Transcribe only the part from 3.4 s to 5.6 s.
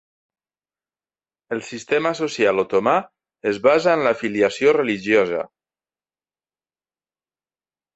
es basa en l'afiliació religiosa.